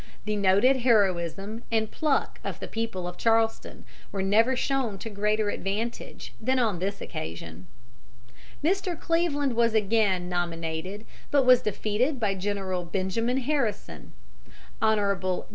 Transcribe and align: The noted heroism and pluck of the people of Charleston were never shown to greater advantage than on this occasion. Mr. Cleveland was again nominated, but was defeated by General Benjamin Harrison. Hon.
The 0.25 0.35
noted 0.35 0.77
heroism 0.77 1.61
and 1.71 1.91
pluck 1.91 2.39
of 2.43 2.59
the 2.59 2.67
people 2.67 3.07
of 3.07 3.19
Charleston 3.19 3.85
were 4.11 4.23
never 4.23 4.55
shown 4.55 4.97
to 4.97 5.11
greater 5.11 5.51
advantage 5.51 6.33
than 6.41 6.57
on 6.57 6.79
this 6.79 7.01
occasion. 7.01 7.67
Mr. 8.63 8.99
Cleveland 8.99 9.53
was 9.55 9.75
again 9.75 10.27
nominated, 10.27 11.05
but 11.29 11.45
was 11.45 11.61
defeated 11.61 12.19
by 12.19 12.33
General 12.33 12.83
Benjamin 12.83 13.37
Harrison. 13.41 14.13
Hon. 14.81 15.45